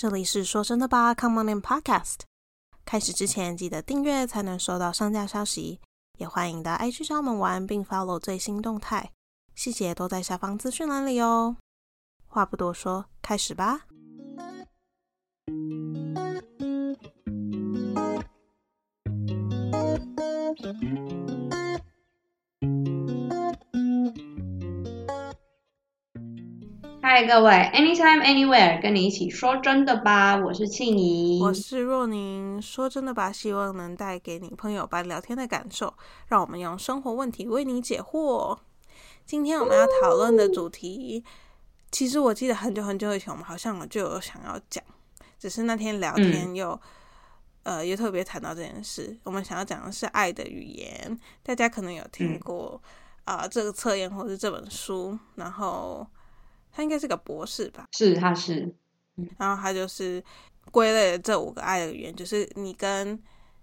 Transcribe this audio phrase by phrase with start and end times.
[0.00, 2.20] 这里是说真的吧，Come on in Podcast。
[2.86, 5.78] 开始之前记得订阅才能收到上架消息，
[6.16, 9.12] 也欢迎到 IG 上门玩，并 follow 最新动态，
[9.54, 11.58] 细节都在下方资讯栏里哦。
[12.26, 13.82] 话不多说，开始吧。
[27.12, 32.62] 嗨，各位，anytime anywhere，跟你一起说真的吧，我是庆怡，我是若宁。
[32.62, 35.92] 说真的吧，希望能带给你朋友般聊天的感受，
[36.28, 38.56] 让我们用生活问题为你解惑。
[39.26, 41.24] 今天我们要讨论的主题，
[41.90, 44.80] 其实我记得很久很久以前，我们好像就有想要讲，
[45.36, 46.80] 只是那天聊天又、
[47.64, 49.18] 呃又特别谈到这件事。
[49.24, 52.80] 我们想要讲的是爱的语言，大家可能有听过
[53.24, 56.06] 啊、这个测验或是这本书，然后
[56.72, 58.74] 他应该是个博士吧，是他是，
[59.38, 60.22] 然后他就是
[60.70, 63.20] 归类了这五个爱的语言，就是你跟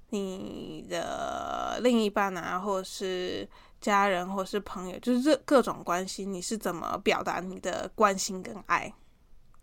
[0.09, 3.47] 你的另一半啊，或者是
[3.81, 8.93] 家人，或者是朋友，就是这各种关系，你是怎么表达你的关心跟爱？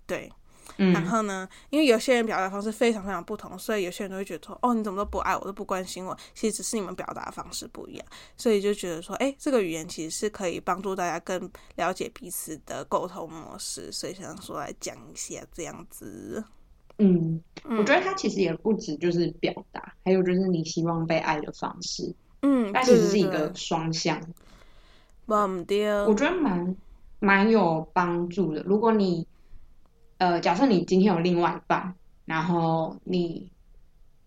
[0.07, 0.31] 对，
[0.77, 16.43] 然嗯后呢，因为有些人表达方式非常非常不同，所以有些人都会觉得说，哦，你怎么都不爱我，都不关心我，其实只是你们表达方式不一样，所以就觉得说，哎，这个语言其实是可以帮助大家更了解彼此的沟通模式，所以想说来讲一下这样子。
[16.99, 24.21] 嗯，嗯我觉得他其实也不止就是表达，还有就是你希望被爱的方式，嗯，它其实是一个双向，
[25.27, 26.77] 忘掉，我觉得蛮
[27.19, 28.63] 蛮有帮助的。
[28.63, 29.27] 如果你
[30.25, 31.95] 呃，假设你今天有另外一半，
[32.25, 33.51] 然后你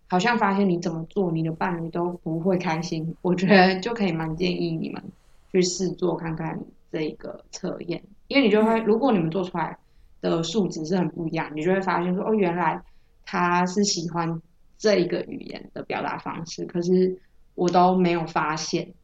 [0.06, 5.02] 好像发现你怎么做，你的伴侣都不会开心，我觉得就可以蛮建议你们
[5.50, 6.56] 去试做看看
[6.92, 9.76] 这个测验，因为你就会，如果你们做出来
[10.20, 12.80] 的数值是很不一样，你就会发现说，哦，原来
[13.26, 14.40] 他是喜欢
[14.78, 17.18] 这一个语言的表达方式，可是
[17.56, 18.94] 我都没有发现。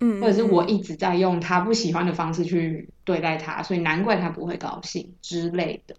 [0.00, 5.94] 嗯，或者是我嗯一直在用他不喜欢的方式去对待他，所以难怪他不会高兴之类的。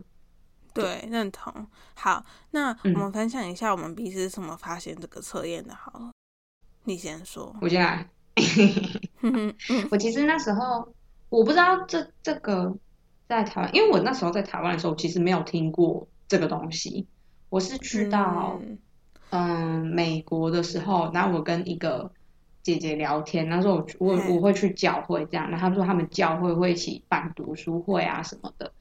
[0.74, 1.68] 对认同。
[1.96, 5.74] 好，那我嗯们分享一下我们彼此是怎么发现这个测验的。
[5.74, 6.12] 好了，
[6.84, 7.56] 你先说。
[7.62, 8.10] 我先来，
[9.92, 10.94] 我其实那时候
[11.30, 12.76] 我不知道这这个
[13.28, 17.08] 在台湾，因为我那时候在台湾的时候，其实没有听过这个东西。
[17.50, 18.78] 我是去到嗯
[19.30, 22.12] 嗯美国的时候，然后我跟一个
[22.64, 28.72] 姐姐聊天，那时候我我嗯我会去教会这样，然后他们说他们教会会一起办读书会啊什么的，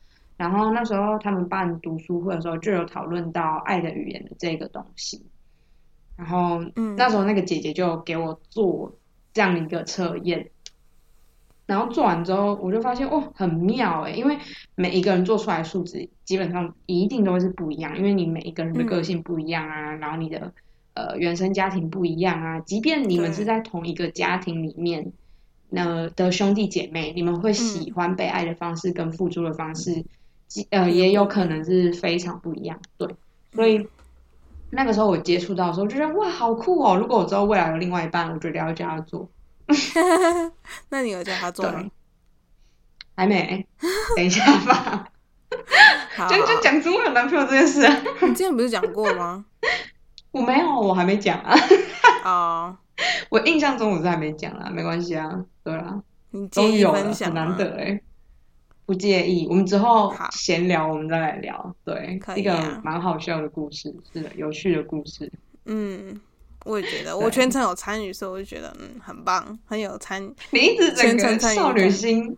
[0.42, 5.24] 然后那时候他们办读书会的时候就有讨论到爱的语言的这个东西，
[6.16, 6.96] 然后嗯。
[6.96, 8.92] 那时候那个姐姐就给我做
[9.32, 10.50] 这样的一个测验。
[11.64, 14.36] 然后做完之后，我就发现哦，很妙诶，因为
[14.74, 20.52] 每一个人做出来的数值基本上一定都会是不一样，因为你每一个人的个性不一样啊，然后你的
[20.94, 25.12] 呃原生家庭不一样啊，即便你们是在同一个家庭里面，
[25.70, 30.06] 那的兄弟姐妹，你们会喜欢被爱的方式跟付出的方式，基
[30.70, 33.08] 呃也有可能是非常不一样，对，
[33.54, 33.88] 所以
[34.70, 36.96] 那个时候我接触到的时候，就觉得哇，好酷哦！
[36.96, 39.28] 如果我之后未来有另外一半，我觉得要叫他做，
[40.90, 41.84] 那你有叫他做吗？
[43.14, 43.66] 还没，
[44.16, 45.08] 等一下吧。
[46.16, 49.44] 好，就就讲出我有男朋友这件事啊，你之前不是讲过吗？
[50.32, 51.54] 我没有，我还没讲啊。
[52.24, 52.76] 哦，
[53.28, 57.56] 我印象中我是还没讲啊，没关系啊，对啦，你介意终于有了，很难？
[57.56, 58.00] 得哎，
[58.92, 59.46] 不介意。
[59.48, 65.32] 我们之后好闲聊，我们再来聊，对，一个蛮好笑的故事，是的，有趣的故事。
[65.64, 66.20] 嗯，
[66.66, 70.22] 我也觉得，我全程有参与，所以我就觉得嗯很棒，很有参。
[70.50, 72.36] 你一直整全程个少女心，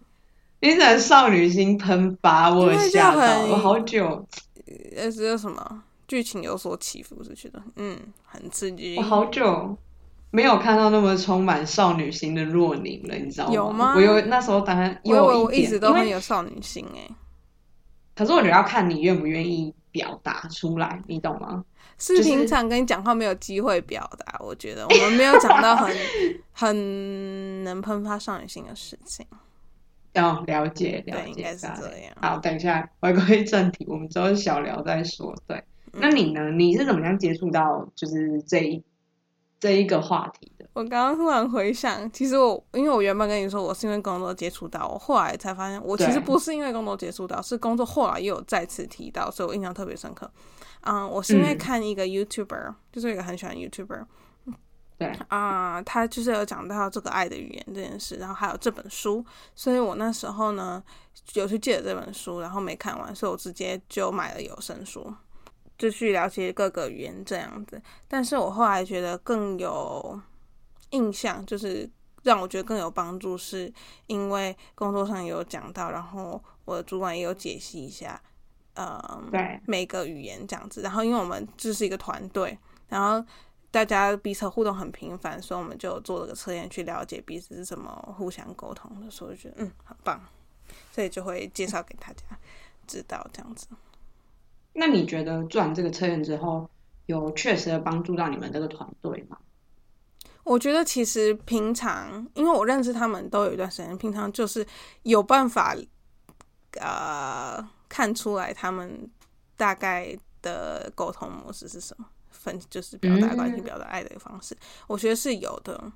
[0.60, 4.24] 你整个少女心喷发，我吓到，很我好久，
[4.96, 9.02] 呃，只有什么剧情有所起伏，是觉得嗯很刺激我。
[9.02, 9.76] 好久
[10.34, 17.08] 没有看到那么充满少女心的若宁了，你知道吗有吗我有那时候当然我以为我一直都很有少女心哎、
[18.16, 21.64] 可是我觉得要看你愿不愿意表达出来，你懂吗？
[21.98, 25.96] 是平常跟你讲话没有机会表达，我觉得我们没有讲到很
[26.52, 29.24] 很能喷发少女心的事情。
[30.14, 32.12] 要了解了解，该是这样。
[32.20, 35.32] 好，等一下回归正题，我们之后小聊再说。
[35.46, 35.56] 对，
[35.92, 36.50] 嗯那你呢？
[36.50, 38.82] 你是怎么样接触到就是这一
[39.60, 40.68] 这一个话题的？
[40.74, 50.30] 我刚刚突然回想，其实我因为我原本跟你说我是因为工作接触到，我后来才发现我其实不是因为工作接触到，是工作后来又有再次提到，所以我印象特别深刻。
[50.82, 54.04] 嗯，我是因为嗯看一个 YouTuber，、就是一个很喜欢 YouTuber
[54.96, 59.24] 对，啊、他就是有讲到这个爱的语言这件事，然后还有这本书，
[59.54, 60.82] 所以我那时候呢
[61.32, 65.12] 有去借了这本书，然后没看完，所以我直接就买了有声书。
[65.84, 67.80] 就去了解各个语言这样子。
[68.08, 70.18] 但是我后来觉得更有
[70.90, 71.88] 印象，就是
[72.22, 73.70] 让我觉得更有帮助，是
[74.06, 78.18] 因为工作上有讲到，然后我的主管也有解析一下，
[78.76, 80.80] 嗯，对，每个语言这样子。
[80.80, 82.58] 然后因为我们就是一个团队，
[82.88, 83.22] 然后
[83.70, 90.18] 大家彼此互动很频繁，所以我们就做了个测验去了解彼此是怎么互相沟通的，所以我觉得嗯很棒，
[90.92, 92.22] 所以就会介绍给大家
[92.86, 93.66] 知道这样子。
[94.74, 96.68] 那你觉得做完这个测验之后，
[97.06, 99.38] 有确实的帮助到你们这个团队吗？
[100.42, 104.66] 我觉得其实平常，因为我认识他们都有一段时间，平常就是
[105.04, 105.74] 有办法，
[106.80, 109.08] 呃，看出来他们
[109.56, 114.54] 大概的沟通模式是什么，分就是表达关心、表达爱的一个方式，
[114.86, 115.92] 我觉得是有的。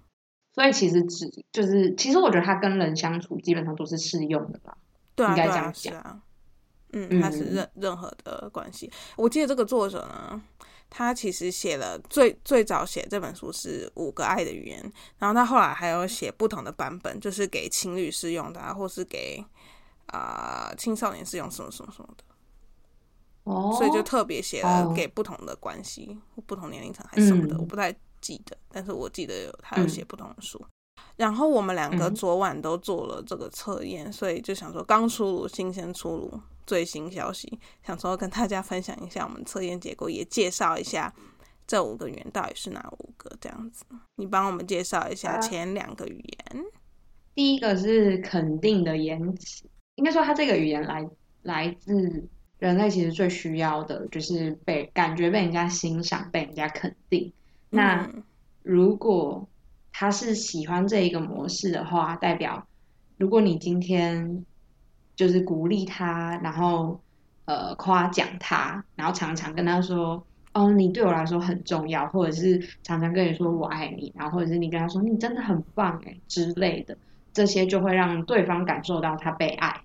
[0.55, 4.79] 所以其实只就是，其实我觉得他跟人相处基本上都是适用的吧。
[5.15, 6.23] 对啊，应该这样讲
[6.93, 8.90] 嗯，他是嗯任任何的关系。
[9.17, 10.40] 我记得这个作者呢，
[10.88, 19.44] 他其实写了最最早写这本书是五个爱的语言，然后他后来还有写不同的版本，就是给情侣适用的、啊，或是给
[20.06, 22.25] 啊、青少年适用什么什么什么的，
[23.44, 23.75] 哦。
[23.76, 24.94] 所以就特别写了哦。
[24.96, 27.58] 给不同的关系、或不同年龄层还是什么的，嗯。
[27.58, 30.64] 我不太记得，但是我记得有他有写不同的书。
[31.17, 41.12] 然后我们两个嗯昨晚都做了这个测验，所以就想说刚出炉，新鲜出炉最新消息，想说跟大家分享一下我们测验结果，也介绍一下
[41.67, 43.85] 这五个语言到底是哪五个这样子。
[44.17, 46.65] 你帮我们介绍一下啊前两个语言。
[47.35, 49.65] 第一个是肯定的言辞，
[49.97, 51.09] 应该说它这个语言来
[51.43, 52.29] 来自
[52.59, 57.33] 人类其实最需要的就是被感觉被人家欣赏、被人家肯定。
[57.71, 58.23] 那嗯
[58.62, 59.49] 如果
[60.00, 62.65] 他是喜欢这一个模式的话，代表
[63.17, 64.45] 如果你今天
[65.17, 67.00] 就是鼓励他，然后
[67.47, 70.25] 呃夸奖他，然后常常跟他说。
[70.55, 76.97] 哦，你对我来说很重要，或者是常常跟你说我爱你，然后或者是你跟他说你真的很棒哎之类的，
[77.33, 79.81] 这些就会让对方感受到他被爱，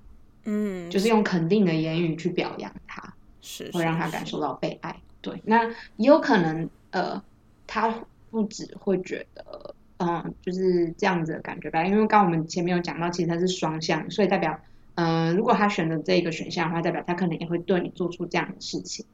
[0.45, 3.13] 嗯，就是用肯定的言语去表扬他。
[3.42, 4.95] 是会让他感受到被爱。
[5.21, 5.63] 对，那
[5.98, 7.21] 也有可能，呃，
[7.68, 7.94] 他
[8.31, 11.85] 不只会觉得，嗯，就是这样子的感觉吧。
[11.85, 14.59] 因为刚刚我们前面有讲到，其实它是双向，所以代表，
[14.95, 19.05] 嗯、如果他选择这个选项的话，代表他可能也会对你做出这样的事情，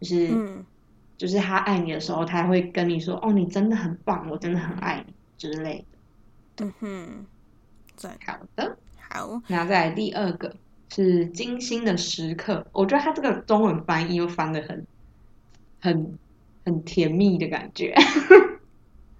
[0.00, 0.64] 就是，嗯
[1.18, 5.84] 就是他爱你的时候，他会跟你说，哦，你真的很棒，我真的很爱你之类
[6.56, 6.64] 的。
[6.64, 7.26] 嗯哼，
[7.96, 8.78] 赞好的，
[9.10, 10.56] 好，然后再来第二个
[10.88, 14.86] 是精心的时刻，我觉得他这个中文翻译又翻的很
[15.80, 16.18] 很
[16.64, 17.94] 很甜蜜的感觉。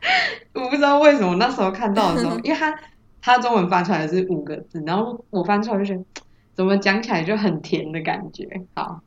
[0.55, 2.75] 我不知道为什么那时候看到的时候， 因为他
[3.21, 6.05] 他中文翻出来是五个字，然后我翻出来就觉得
[6.55, 8.49] 怎么讲起来就很甜的感觉。
[8.75, 9.03] 好，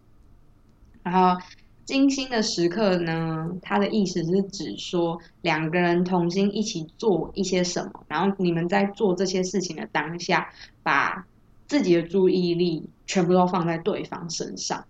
[1.03, 1.41] 然后
[1.85, 10.49] 精心的时刻呢，它的意思是指说两个人同心一起做一些什么，然后你们在做这些事情的当下，
[10.81, 11.25] 把
[11.67, 14.85] 自己的注意力全部都放在对方身上。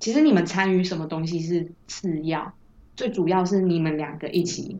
[0.00, 2.54] 其实你们参与什么东西是次要，
[2.96, 4.78] 最主要是你们两个一起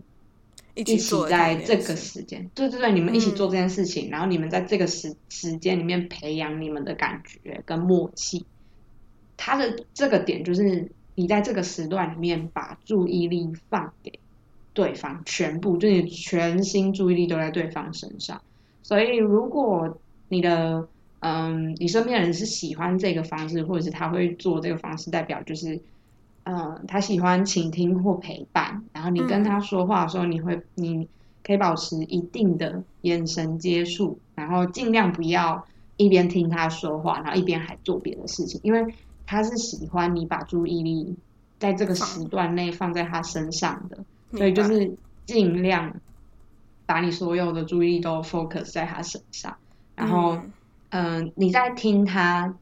[0.75, 8.45] 一一起在这个时间，对对对，你们一起嗯做这件事情，然后你们在这个时时间里面培养你们的感觉跟默契。
[9.37, 14.19] 他的这个点就是你在这个时段里面把注意力放给
[14.73, 18.41] 对方，全部就是你全心注意力都在对方身上。
[18.83, 19.99] 所以如果
[20.29, 20.89] 你的
[21.23, 25.79] 嗯，你身边的人是喜欢这个方式，或者是他会做这个方式，代表就是，
[26.45, 28.83] 嗯，他喜欢倾听或陪伴。
[28.93, 31.09] 然后你跟他说话的时候，你会，你
[31.45, 35.67] 可以保持一定的眼神接触，然后尽量不要
[35.97, 38.95] 一边听他说话，然后一边还做别的事情，因为
[39.27, 41.17] 他是喜欢你把注意力
[41.59, 43.99] 在这个时段内放在他身上的，
[44.37, 45.95] 所以就是尽量
[46.87, 49.57] 把你所有的注意力都 focus 在他身上，
[49.95, 50.35] 然后。
[50.37, 50.53] 嗯
[50.93, 52.53] 嗯，你在听他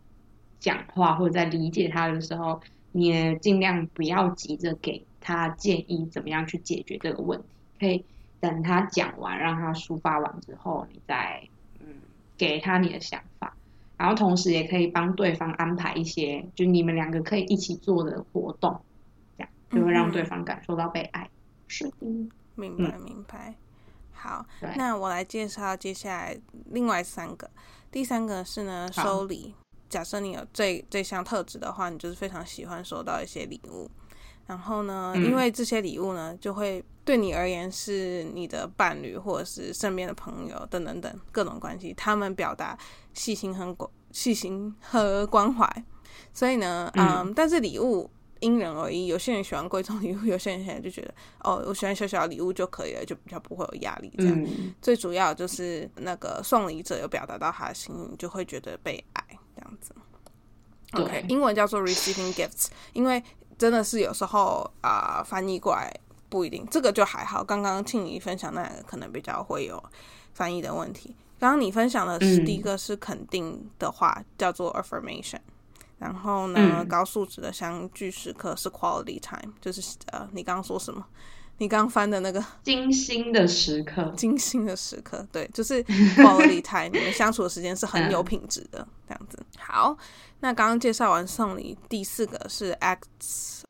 [0.60, 2.60] 讲话或者在理解他的时候，
[2.92, 7.46] 你也尽量不要急着给他建议怎么样去解决这个问题，
[7.78, 8.04] 可以
[8.40, 11.42] 等他讲完，让他抒发完之后，你再
[11.80, 11.86] 嗯
[12.36, 13.54] 给他你的想法，
[13.96, 18.80] 然后同时也可以帮对方安排一些，就你们两个可以一起做的活动，
[19.36, 21.28] 这样就会让对方感受到被爱。
[21.66, 21.94] 是的，
[22.54, 23.54] 明白明白。
[24.12, 24.44] 好，
[24.76, 26.36] 那我来介绍接下来
[26.70, 27.48] 另外三个。
[27.90, 29.54] 第三个是呢，收礼。
[29.88, 33.90] 假设你有这这项特质的话，你就是非常喜欢收到一些礼物。
[34.46, 42.76] 然后呢，嗯因为这些礼物呢，就会对你而言是你的伴侣或者是身边的朋友等等等各种关系，他们表达
[43.12, 45.84] 细心和关细心和关怀。
[46.32, 49.06] 所以呢，嗯嗯，但是礼物因人而异。
[49.06, 54.10] 有些人喜欢贵重礼物，有些人现在就觉得哦，我喜欢小小礼物就可以了，就比较不会有压力。
[54.16, 59.92] 这样，嗯最主要就是那个送礼者有表达到他的心意，你就会觉得被爱这样子。
[60.92, 63.22] OK，英文叫做 receiving gifts， 因为
[63.58, 65.92] 真的是有时候啊、翻译过来
[66.28, 67.42] 不一定，这个就还好。
[67.42, 69.82] 刚刚庆怡分享那个可能比较会有
[70.32, 71.14] 翻译的问题。
[71.38, 75.40] 刚刚你分享的是嗯第一个是肯定的话，叫做 affirmation。
[75.98, 81.04] 然后呢，嗯高素质的相聚时刻是 quality time，就是呃，你刚刚说什么？
[81.58, 85.82] 你刚翻的那个 精心的时刻，精心的时刻，对，就是
[86.16, 89.44] quality time，你们相处的时间是很有品质的，这样子。
[89.58, 89.96] 好，
[90.40, 93.62] 那刚刚介绍完送礼，第四个是 acts，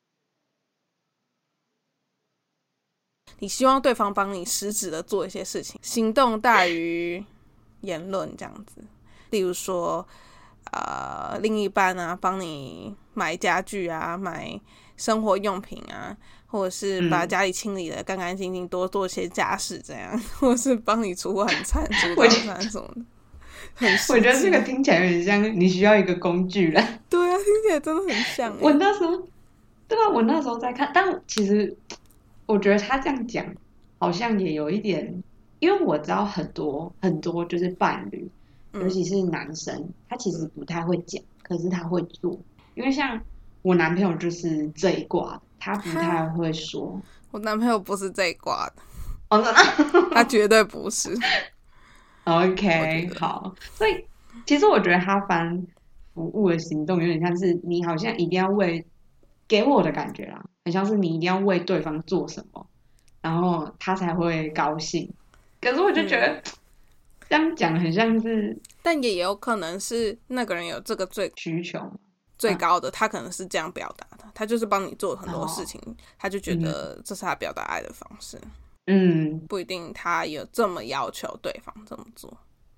[3.39, 7.25] 你希望对方帮你实质的做一些事情，行动大于
[7.81, 8.85] 言论，这样子。
[9.31, 10.07] 例如说，
[10.73, 14.61] 呃，另一半啊，帮你买家具啊，买
[14.97, 16.17] 生活用品啊，
[16.49, 23.03] 或者是把嗯家里清理的干干净净，多做些家事这样，或者是帮你煮晚餐、煮早餐什么的。
[23.75, 26.81] 很我觉得这个听起来有点像你需要一个工具了。
[27.09, 28.59] 对啊，听起来真的很像欸。
[28.61, 29.17] 我那时候，
[29.87, 31.77] 对啊，我那时候在看，但其实
[32.47, 33.47] 我觉得他这样讲
[33.99, 35.23] 好像也有一点，
[35.61, 38.29] 因为我知道很多很多就是伴侣，
[38.73, 42.37] 嗯尤其是男生，他其实不太会讲，可是他会做。
[42.75, 43.21] 因为像
[43.63, 47.01] 我男朋友就是这一挂的，他不太会说。
[47.31, 48.83] 我男朋友不是这一挂的，
[49.31, 49.43] 哦，
[50.13, 51.15] 他绝对不是。
[52.25, 54.05] OK，好，所以
[54.47, 55.67] 其实我觉得他翻
[56.15, 58.87] 服务的行动有点像是你好像一定要为
[59.47, 62.67] 给我的感觉啦，很像是你一定要为对方做什么，
[63.21, 65.11] 然后他才会高兴。
[65.61, 66.43] 可是我就觉嗯得、
[67.29, 71.91] 这样讲很像是但也有可能是那个人有这个最需求，
[72.39, 75.81] 最高的，他可能是这样表达的，他就是帮你做很多事情，
[76.17, 78.41] 他就觉得这是他表达爱的方式，
[78.87, 82.33] 嗯，不一定他有这么要求对方这么做。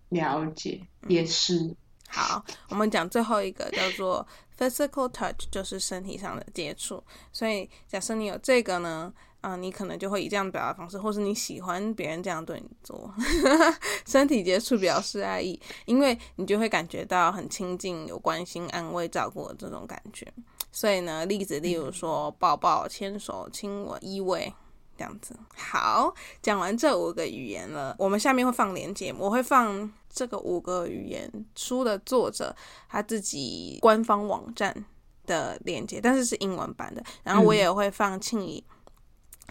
[0.08, 1.76] 了解，嗯也是，
[2.08, 4.26] 好，我们讲最后一个叫做
[4.58, 7.04] physical touch，就是身体上的接触。
[7.30, 9.12] 所以假设你有这个呢，
[9.42, 13.14] 啊、你可能就会以这样表达方式，或是你喜欢别人这样对你做，
[14.08, 20.26] 身体接触表示爱意，因为你就会感觉到很亲近、有关心、安慰、照顾的这种感觉。
[20.72, 24.52] 所以呢，例子例如说抱抱、牵手、亲吻、依偎。
[24.96, 32.54] 这样子，好，讲完这五个语言了，我们下面会放链接，我会放这个五个语言书的作者
[32.86, 34.84] 他自己官方网站
[35.24, 37.02] 的链接，但是是英文版的。
[37.22, 38.62] 然后我也会放庆怡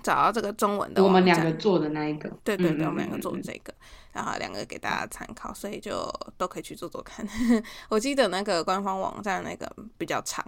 [0.04, 3.74] 找到这个中文的我，们两个做的那一个，对对对，嗯我们两个做嗯嗯这个，
[4.14, 6.08] 然后两个给大家参考，所以就
[6.38, 7.28] 都可以去做做看。
[7.90, 10.46] 我记得那个官方网站那个比较长，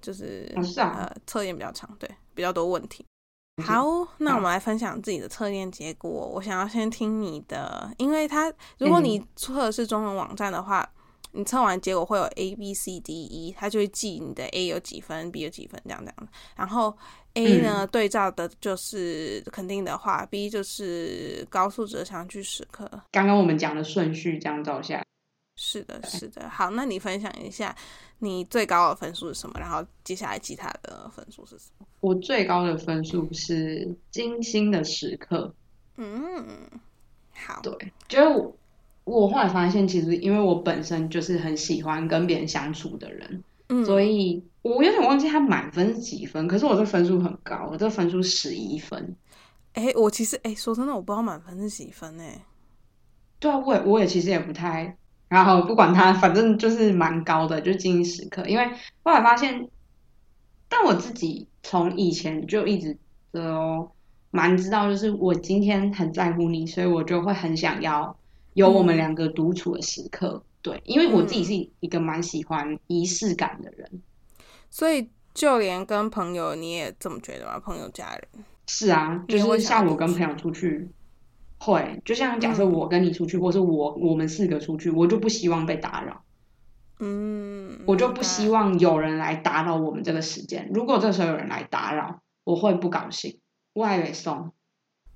[0.00, 3.04] 就是、哦是啊呃测验比较长，对，比较多问题。
[3.64, 3.84] 好，
[4.18, 6.08] 那我们来分享自己的测验结果。
[6.10, 10.88] 我想要先听你的，因为它如果你测的是中文网站的话，
[11.32, 16.28] 你测完结果会有 A B C D E，它就会记你的 A 有几分，B 有几分这样这样。
[16.54, 16.96] 然后
[17.34, 22.88] A 呢、对照的就是肯定的话，B 就是高素质的相聚时刻。
[23.10, 25.04] 刚刚我们讲的顺序这样照下来。
[25.60, 26.48] 是的，是的。
[26.48, 27.74] 好，那你分享一下
[28.20, 29.58] 你最高的分数是什么？
[29.58, 31.86] 然后接下来其他的分数是什么？
[31.98, 35.52] 我最高的分数是金星的时刻，
[35.96, 36.46] 嗯，
[37.34, 38.56] 好，对，就是我
[39.02, 49.16] 我后来发现，其实因为我本身就是很喜欢跟别人相处的人，嗯，所以我有点忘记他满分是几分，可是我这分数很高，我这分数十一分。
[49.72, 52.44] 哎、我其实哎、说真的，我不知道满分是几分哎、
[53.40, 54.96] 对啊，我也我也其实也不太，
[55.28, 58.46] 然后不管他，反正就是蛮高的，就是精英时刻。
[58.46, 58.66] 因为
[59.02, 59.68] 后来发现，
[60.68, 62.96] 但我自己从以前就一直
[63.30, 63.90] 都
[64.30, 68.16] 蛮知道，就是我今天很在乎你，所以我就会很想要
[68.54, 70.42] 有我们两个独处的时刻。
[70.60, 74.02] 对，因为我自己是一个蛮喜欢仪式感的人。
[74.70, 77.58] 所以就连跟朋友你也这么觉得吗？
[77.58, 78.44] 朋友、家人？
[78.66, 80.90] 是啊，就是像我跟朋友出去，
[81.58, 86.22] 会就像假设我跟你出去，或是我我们四个出去，我就不希望被打扰。
[87.00, 88.78] 嗯，我就不希望。
[88.78, 90.70] 有人来打扰我们这个时间。
[90.72, 93.38] 如果这时候有人来打扰，我会不高兴，
[93.72, 94.52] 我还会送。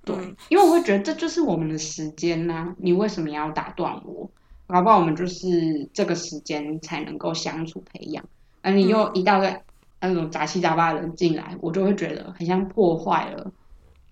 [0.05, 4.31] 对，嗯因为我会觉得这就是我们的时间呐、你为什么要打断我？
[4.69, 8.25] 搞不好我们就是这个时间才能够相处培养，
[8.63, 9.55] 而你又嗯一大堆
[10.01, 13.53] 那种杂七杂八的人进来，我就会觉得很像破坏了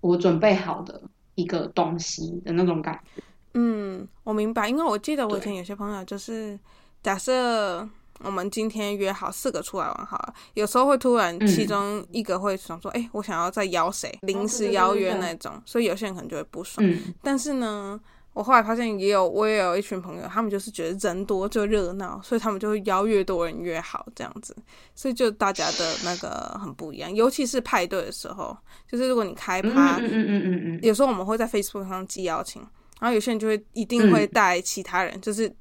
[0.00, 1.02] 我准备好的
[1.40, 3.22] 一个东西的那种感觉。
[3.54, 6.58] 嗯，我明白，因为我记得我以前有些朋友就是，
[7.02, 7.88] 假设
[8.20, 16.86] 我们今天约好四个出来玩好了，有时候会突然其中一个会想说，哎、我想要再邀谁，临时邀约那种，所以有些人可能就会不爽。
[16.86, 17.12] 嗯。
[17.22, 17.98] 但是呢，
[18.32, 24.56] 我后来发现也有我也有一群朋友，他们就是觉得人多就热闹，所以他们就会邀越多人越好这样子，
[24.94, 28.56] 所以就大家的那个很不一样，尤其是派对的时候，
[28.88, 30.76] 就是如果你开嗯趴，嗯嗯嗯嗯。
[30.76, 32.62] 嗯，有时候我们会在 Facebook 上寄邀请，
[33.00, 35.52] 然后有些人就会一定会带其他人，就是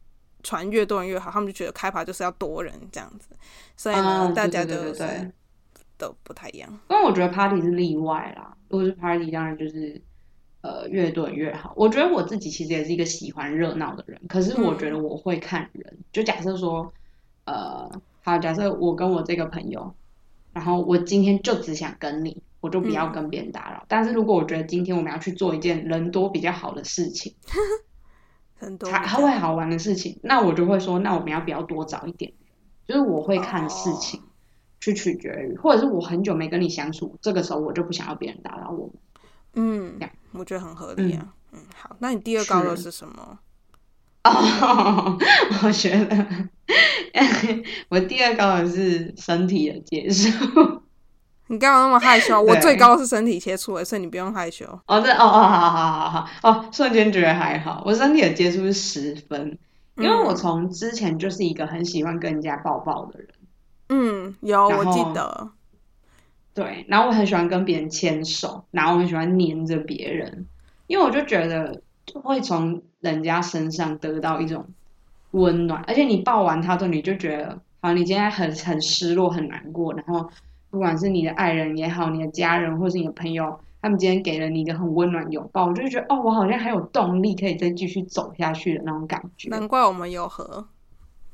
[0.43, 3.29] 传越多人越好，他们就觉得开趴就是要多人这样子，
[3.75, 5.31] 所以呢，嗯大家对就是对。
[5.97, 6.79] 都不太一样。
[6.88, 10.01] 因为我觉得 party 是例外啦，如果是 party，当然就是
[10.61, 11.73] 呃越多人越好。
[11.75, 15.97] 我觉得我自己其实也是一个喜欢热闹的人，可是我觉得我会看人。
[16.11, 16.93] 就假设说，
[17.45, 17.89] 呃，
[18.21, 19.93] 好，假设我跟我这个朋友，
[20.53, 23.85] 然后我今天就只想跟你，我就不要跟别人打扰。
[23.87, 27.33] 但是如果我觉得今天我们要去做一件人多比较好的事情，
[28.57, 32.33] 很多才会好玩的事情，那我就会说，那我们要不要多找一点？
[32.87, 34.21] 就是我会看事情。
[34.81, 38.93] 去取决于，或者是我很久没跟你相处，这个时候我就不想要别人打扰我们。
[39.55, 41.25] 嗯这样，我觉得很合理啊。
[41.51, 43.39] 嗯好，那你第二高的是是什么？
[44.24, 45.17] 哦，
[45.63, 46.27] 我觉得
[47.89, 50.81] 我第二高的是身体的接触。
[51.48, 52.39] 你干嘛那么害羞？
[52.39, 54.65] 我最高是身体接触的，所以你不用害羞。
[54.86, 57.81] 哦，这哦哦，好好好好哦，瞬间觉得还好。
[57.83, 59.57] 我身体的接触是十分，
[59.98, 63.29] 因为我从之前就是一个很喜欢跟人家抱抱的人，
[63.89, 65.50] 嗯，有我记得，
[66.53, 70.45] 对，然后我很喜欢跟别人牵手，然后我很喜欢黏着别人，
[70.87, 71.81] 因为我就觉得
[72.23, 74.65] 会从人家身上得到一种
[75.31, 80.29] 温暖，而且你抱完他之后，你就觉得，好，你今天很很失落、很难过，然后
[80.69, 89.49] 不管是你的爱人也好，你的家人或是你的朋友，他们今天给了你一个很温暖拥抱，我就觉得，哦，我好像还有动力可以再继续走下去的那种感觉。
[89.49, 90.67] 难怪我们有合，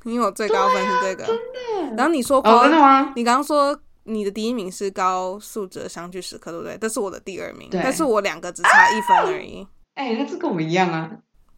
[0.03, 1.25] 因为我最高分是这个。
[1.25, 3.13] 真的然后你说哦，真的吗？
[3.15, 6.77] 你刚刚说你的第一名是高素质的相聚时刻，对不对？
[6.79, 9.67] 这是我的第二名，对但是我两个只差一分而已。
[9.95, 11.11] 哎、那这跟我一样啊，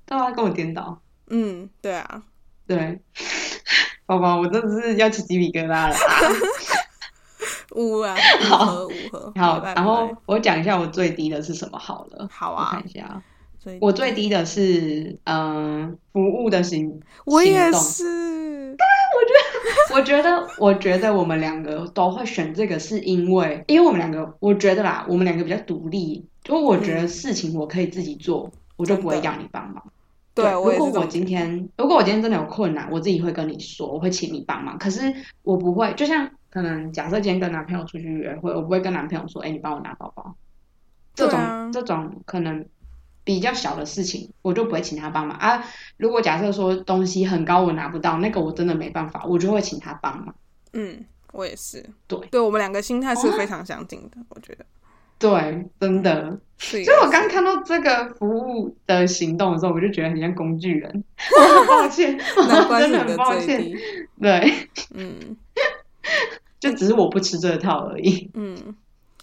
[0.06, 1.02] 对啊，跟我颠倒。
[1.30, 2.24] 嗯，对啊，
[2.66, 3.00] 对，
[4.06, 5.96] 宝宝，我真的是要起鸡皮疙瘩了啊。
[7.76, 9.34] 五啊，五合五合。
[9.36, 12.28] 好，然后我讲一下我最低的是什么好了。
[12.32, 13.22] 好啊看，一下
[13.82, 18.78] 我最低的是嗯、呃服务的行我也行动是，
[19.94, 29.84] 我觉得，我觉得我们两个都会选这个，是因为，因为我们两个，我觉得啦，我们两个比较独立，就我觉得事情我可以自己做，我就不会要你帮忙。
[30.34, 34.78] 对如果我今天，如果我今天真的有困难，我自己会跟你说，我会请你帮忙。
[34.78, 40.36] 可是我不会，就像可能假设今天跟男朋友出去约会，我不会跟男朋友说，哎、你帮我拿包包。
[41.16, 42.64] 这种、这种可能
[43.28, 45.62] 比较小的事情，我就不会请他帮忙啊。
[45.98, 50.34] 如果假设说东西很高我拿不到，那个我真的没办法，我就会请他帮忙。
[50.72, 51.86] 嗯，我也是。
[52.08, 54.66] 对，对我们两个心态是非常相近的，我觉得。
[55.20, 56.40] 对，真的。
[56.58, 61.04] 所以我刚看到这个服务的行动的时候，我就觉得很像工具人。
[61.38, 63.62] 我很抱歉，真的很抱歉。
[64.22, 64.54] 对，
[64.96, 65.36] 嗯
[66.62, 68.32] 就只是我不吃这套而已。
[68.36, 68.74] 嗯，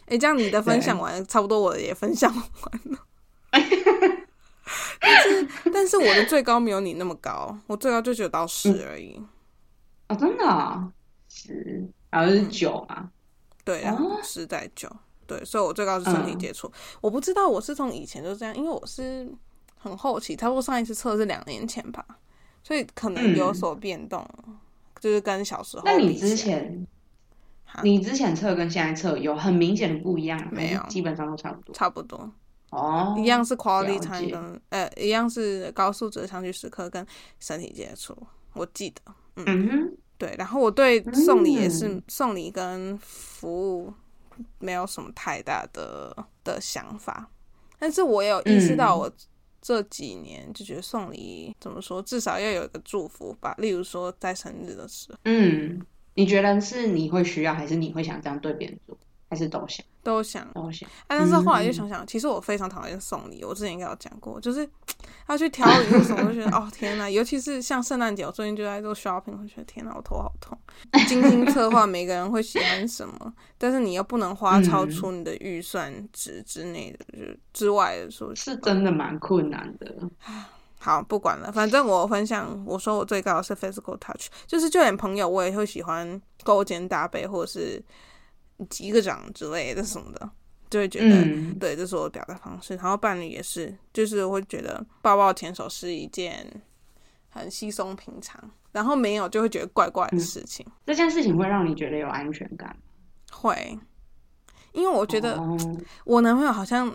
[0.08, 2.98] 哎，这样你的分享完，差不多我的也分享完了。
[5.04, 9.20] 但是， 但是我的最高没有你那么高，我最高就只有到十而已。
[10.08, 10.92] 哦，真的啊，
[11.28, 13.10] 十，然后是九嘛。
[13.64, 14.20] 对，然后哦。
[14.22, 14.90] 十在九，
[15.26, 16.70] 对，所以我最高是身体接触。
[17.00, 19.30] 我不知道我是从以前就这样，因为我是
[19.76, 22.04] 很后期，差不多上一次测是两年前吧，
[22.62, 24.26] 所以可能有所变动，
[25.00, 26.86] 就是跟小时候那你之前，
[27.82, 30.48] 你之前测跟现在测有很明显的不一样？
[30.52, 30.82] 没有。
[30.88, 31.74] 基本上都差不多。
[31.74, 32.30] 差不多，
[32.74, 37.06] 哦，一样是 quality 了 time 跟呃，一样是高素质的相聚时刻跟
[37.38, 38.16] 身体接触，
[38.52, 39.00] 我记得。
[39.36, 39.44] 嗯。
[39.68, 42.02] 哼，对，然后我对送礼也是、嗯。
[42.08, 43.92] 送礼跟服务
[44.58, 47.30] 没有什么太大的的想法，
[47.78, 48.98] 但是我有意识到嗯。
[49.00, 49.12] 我
[49.60, 55.18] 这几年就觉得送礼怎么说，至少要有一个祝福吧，例如说在生日的时候。
[55.24, 55.80] 嗯，
[56.14, 58.96] 你觉得是你会需要，还是你会想这样对别人做，
[59.34, 60.46] 还是都想都想。
[60.54, 60.88] 都想？
[60.88, 63.44] 啊，但是后来就嗯想想，其实我非常讨厌送礼。
[63.44, 64.68] 我之前应该有讲过，就是
[65.28, 70.56] 要去挑礼物什么，我就觉得 哦天呐，尤其是像圣诞节，我最近就在做 shopping，我觉得天呐，我头好痛。
[71.08, 79.92] 精心策划每个人会喜欢什么，但是你又不能花超出你的预算值之内的，就是之外的说是真的蛮困难的。
[80.78, 87.82] 好，不管了，反正我分享，我说我最高的是 physical touch，就是就连朋友我也会喜欢勾肩搭背，或者是
[88.68, 90.30] 击个掌之类的什么的，
[90.70, 92.74] 就会觉得、嗯对，这是我的表达方式。
[92.76, 96.62] 然后伴侣也是，就是会觉得抱抱牵手是一件
[97.30, 100.66] 很稀松平常然后没有就会觉得怪怪的事情。
[100.86, 102.76] 这件事情会让你觉得有安全感？
[103.32, 103.78] 会，
[104.72, 105.56] 因为我觉得哦
[106.04, 106.92] 我男朋友好像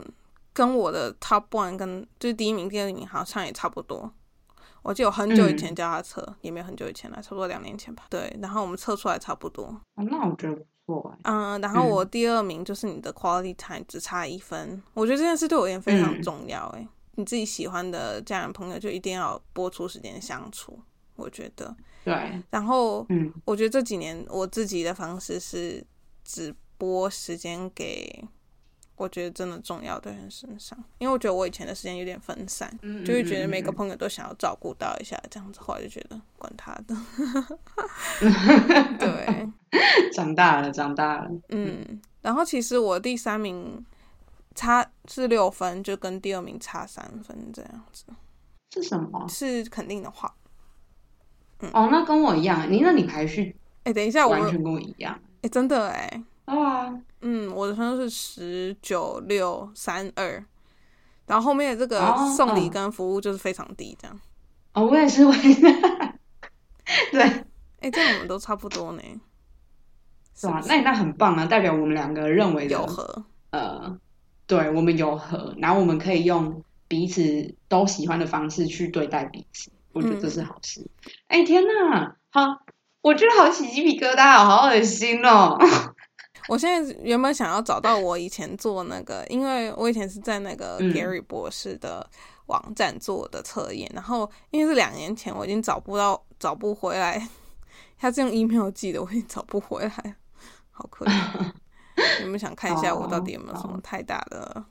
[0.53, 4.11] 跟我的 top one 跟就是第一名、第二名好像也差不多。
[4.81, 8.05] 我记得我很久以前叫他测，也没有很久以前了，差不多两年前吧。
[8.09, 9.65] 对，然后我们测出来差不多。
[9.95, 10.63] 哦那我觉得不
[11.23, 16.67] 嗯，然后我第二名就是你的 quality time 只差一分，我觉得这件事对我而言非常嗯重要。
[16.69, 20.79] 诶、你自己喜欢的家人朋友就一定要播出时间相处，
[21.15, 21.75] 我觉得。
[22.03, 25.85] 对，然后嗯我觉得这几年我自己的方式是
[26.23, 28.23] 只播时间给
[28.99, 36.95] 我觉得真的重要的人身上，因为我觉得我以前的时间有点分散，嗯就会觉得每个嗯朋友都想要照顾到一下，这样子，后来就觉得管他的。
[38.99, 39.53] 对，嗯
[40.13, 41.31] 长大了，长大了。
[41.49, 43.85] 嗯，然后其实我第三名
[44.53, 48.03] 差是六分，就跟第二名差三分这样子，
[48.73, 49.25] 是什么？
[49.29, 50.35] 是肯定的话。
[51.71, 55.17] 哦，那跟我一样，你那你排序哎，等一下我，完全跟我一样。
[55.41, 60.43] 哎，真的哎，对啊，嗯，我的分数是十九六三二，
[61.25, 64.19] 然后后面的这个哦送礼嗯跟服务就是非常低，这样。
[64.73, 65.61] 哦，我也是，我也是。
[67.11, 67.21] 对，
[67.81, 69.01] 哎，这样我们都差不多呢，
[70.33, 73.25] 是是吧那你那很棒啊，代表我们两个认为的有合。
[73.51, 73.99] 呃，
[74.47, 80.89] 对我们有合，然后我们可以用彼此都喜欢的方式去对待彼此，我觉得这是好事。
[81.27, 82.61] 哎、天哪，好，
[83.01, 85.57] 我觉得好起鸡皮疙瘩哦，好恶心哦。
[86.49, 92.05] 我现在原本想要找到我以前做那个，因为我以前是在那个嗯 Gary 博士的
[92.47, 97.29] 网站做的测验，然后因为是两年前，我已经找不到，找不回来。
[97.97, 100.15] 他是用 email 寄的，我已经找不回来，
[100.71, 101.53] 好可怜。
[102.23, 104.63] 你们想看一下我到底有没有什么哦太大的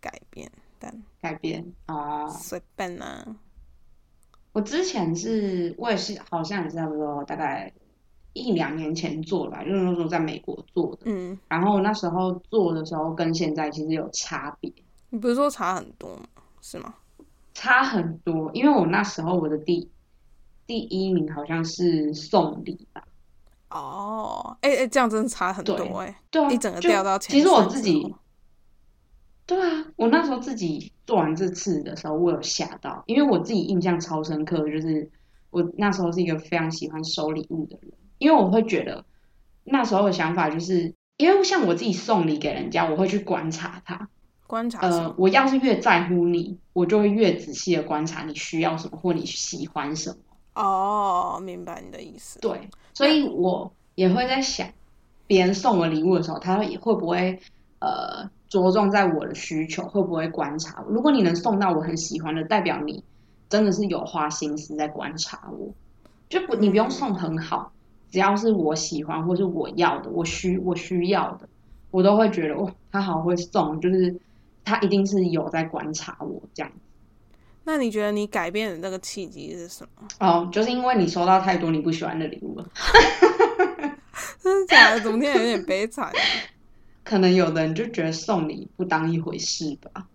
[0.00, 0.50] 改变？
[0.78, 3.26] 但改变哦，随便啦、
[4.52, 7.72] 我之前是，我也是，好像也是差不多大概
[8.36, 11.02] 一两年前做的吧，就是那时候在美国做的。
[11.04, 14.70] 嗯，然后那时候做的时候跟现在其实有差别，
[15.10, 16.24] 你不是说差很多吗？
[16.60, 16.94] 是吗？
[17.54, 18.50] 差很多。
[18.52, 19.88] 因为我那时候我的第
[20.66, 23.02] 第一名好像是送礼吧，
[23.70, 28.14] 哦，哎、哎、这样真的差很多对哎、对啊，一整个掉到前其实我自己，
[29.46, 35.08] 对啊，我那时候自己做完这次的时候，我有吓到，因为我自己印象超深刻，就是
[35.50, 39.04] 我那时候是一个非常喜欢收礼物的人，因为我会觉得
[39.64, 44.08] 那时候的想法就是，因为像我自己送礼给人家，我会去观察他，
[44.46, 50.16] 观察？，呃我要是越在乎你，我就会越仔细的观察你需要什么或你喜欢什么。
[50.54, 52.38] 哦，明白你的意思。
[52.40, 54.68] 对，所以我也会在想，
[55.26, 57.38] 别人送我礼物的时候，他会会不会
[57.80, 60.90] 呃着重在我的需求，会不会观察我？
[60.90, 63.04] 如果你能送到我很喜欢的，代表你
[63.50, 65.74] 真的是有花心思在观察我，
[66.30, 67.72] 就不你不用送很好，
[68.10, 71.48] 只要是我喜欢或是我要的，我需我需要的，
[71.90, 74.14] 我都会觉得哦，他好会送，就是
[74.64, 76.72] 他一定是有在观察我这样。
[77.64, 80.08] 那你觉得你改变的这个契机是什么？
[80.20, 82.70] 哦，就是因为你收到太多你不喜欢的礼物了。
[84.40, 85.00] 真的假的？
[85.00, 86.12] 怎么听起来有点悲惨？
[87.02, 90.06] 可能有的人就觉得送礼不当一回事吧。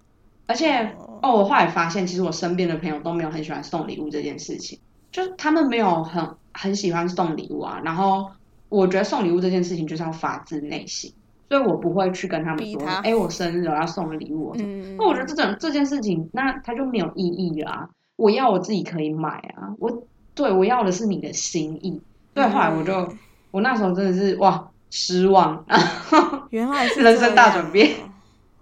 [0.48, 4.80] 而且哦哦，我后来发现，其实我身边的朋友都没有很喜欢送礼物这件事情，
[5.12, 7.82] 就是他们没有很很喜欢送礼物啊。
[7.84, 8.32] 然后
[8.70, 11.14] 我觉得送礼物这件事情就是要发自内心，
[11.50, 14.56] 所以我不会去跟他们说，哎，我生日我要送个礼物。
[14.58, 22.02] 嗯，那我觉得这种这件事情，那它就没有意义啦、我要我自己可以买啊，我对我要的是你的心意。
[22.34, 23.18] 对，后来我就、嗯
[23.52, 25.66] 我那时候真的是哇失望。
[26.52, 28.10] 原来是人生大转变哦，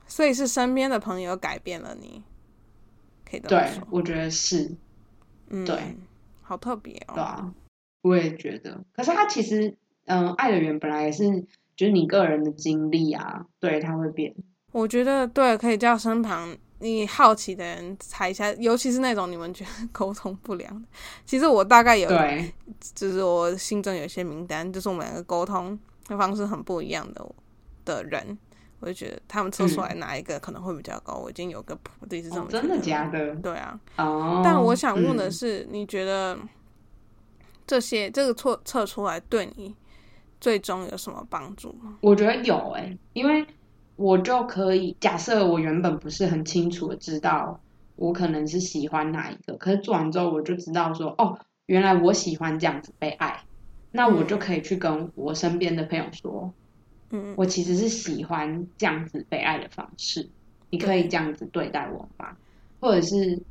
[0.07, 2.23] 所以是身边的朋友改变了你，
[3.23, 3.83] 可以这么对说，。
[3.91, 4.75] 我觉得是，
[5.51, 5.95] 嗯，对，
[6.49, 7.13] 好特别哦。
[7.13, 7.53] 对啊，
[8.01, 8.83] 我也觉得。
[8.91, 14.33] 可是他其实，嗯，爱的人本来也是，就是你个人的经历啊，对，他会变。
[14.71, 20.87] 我觉得对，可以叫身旁你好奇的人猜一下，尤其是那种你们觉得沟通不良的。
[21.23, 22.51] 其实我大概有，对，
[22.95, 27.23] 就是我心中有一些名单，就是我们两个沟通的方式很不一样的
[27.85, 28.37] 的人，
[28.79, 33.35] 我就觉得他们测出来哪一个可能会比较高，我已经有个谱，自己是这哦么真的假的？
[33.35, 34.41] 对啊，哦。
[34.43, 36.37] 但我想问的嗯是，你觉得
[37.67, 39.75] 这些这个测测出来对你
[40.39, 41.97] 最终有什么帮助吗？
[42.01, 43.45] 我觉得有诶、因为
[43.95, 47.59] 我就可以假设我原本不是很清楚的知道
[47.97, 53.43] 我可能是喜欢哪一个，可是做完之后我就知道说，哦，原来我喜欢这样子被爱，
[53.91, 56.53] 那我就可以去跟我身边的朋友说，嗯，
[57.35, 60.29] 我其实是喜欢这样子被爱的方式，
[60.69, 62.37] 你可以这样子对待我吗？
[62.79, 63.43] 或者是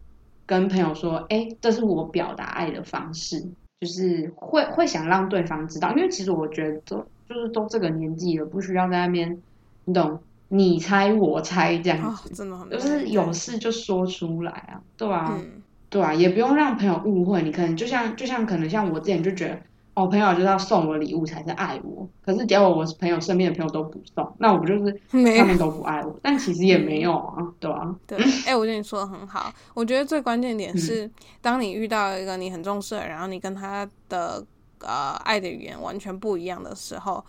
[0.47, 3.41] 跟朋友说，哎，这是我表达爱的方式，
[3.81, 6.97] 就是会会想让对方知道，因为其实我觉得都
[7.29, 9.43] 就是都这个年纪了，不需要在那边，
[9.85, 19.63] 你懂，你猜我猜这样哦子，，真的很就是有事就说出来啊，对啊，嗯，对啊，也不用让朋友误会，你可能就像就像可能像我之前就觉得，
[19.99, 26.17] 哦，朋友就是要送我礼物才是爱我，可是结果我朋友身边的朋友都不送，那我不就是他们都不爱我？
[26.23, 29.53] 但其实也没有啊，对啊，对，哎、我觉得你说的很好。
[29.75, 34.45] 我觉得最关键点是，嗯当你遇到一个你很重视的人，然后你跟他的
[34.83, 37.25] 呃爱的语言完全不一样的时候，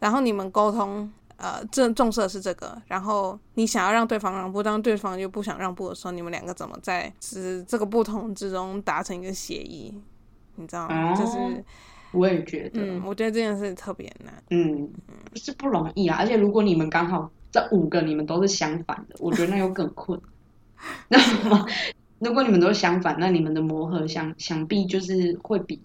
[0.00, 10.02] 然后你们沟通呃这重视的是这个，然后你想要让对方让步，当对方又不想让步的时候，你们两个怎么在是这个不同之中达成一个协议？
[10.56, 11.12] 你知道吗？
[11.12, 11.64] 哦就是
[12.12, 14.34] 我也觉得，嗯，我觉得这件事特别难。
[14.50, 14.90] 嗯，
[15.30, 20.20] 不是不容易啊，而且如果你们刚好这五个你们都是相反的，我觉得那又更困。
[21.08, 21.66] 那么，
[22.18, 25.80] 如果你们都是相反，那你们的磨合想想必就是会比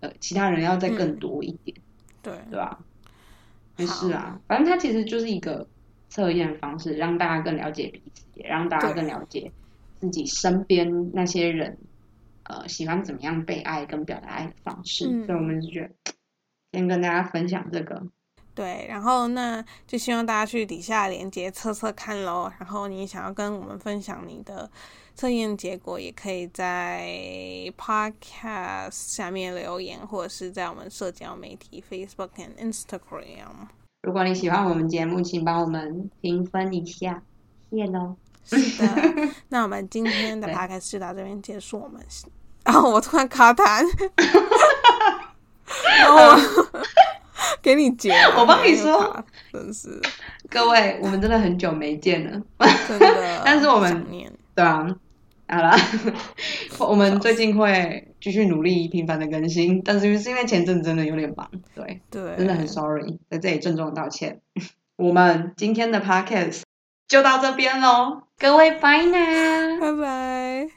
[0.00, 1.76] 呃其他人要再更多一点，
[2.22, 2.78] 对，对吧？
[3.76, 5.64] 没事啊，反正它其实就是一个
[6.08, 9.52] 测验方式，让大家更了解彼此，也让大家更了解
[10.00, 11.78] 自己身边那些人，
[12.48, 15.06] 呃，喜欢怎么样被爱跟表达爱的方式。
[15.06, 16.12] 嗯所以我们就觉得
[16.72, 18.02] 先跟大家分享这个。
[18.54, 22.50] 对，然后那就希望大家去底下连接测测看喽。
[22.58, 24.68] 然后你想要跟我们分享你的
[25.14, 27.06] 测验结果，也可以在
[27.76, 33.68] Podcast 下面留言，或者是在我们社交媒体 Facebook 和 Instagram。
[34.02, 37.22] 如果你喜欢我们节目，请帮我们评分一下，
[37.70, 38.16] 谢喽。
[38.48, 41.80] 是的， 那我们今天的对 Podcast 就到这边结束。
[41.80, 42.00] 我们
[42.64, 43.84] 然后我突然卡痰，
[45.98, 46.36] 然后我
[47.62, 50.00] 给你截，我帮你说，真是
[50.48, 52.40] 各位，我们真的很久没见了，
[52.88, 54.06] 真的，但是我们。
[54.54, 54.86] 对啊，
[55.48, 55.76] 好了，
[56.80, 64.40] 我们最近会继续努力频繁的更新，但是是因为前阵真的有点忙，对，对，真的很 sorry，在这里郑重道歉。
[64.96, 66.62] 我们今天的 podcast
[67.06, 70.68] 就到这边喽，各位，拜呢，拜拜。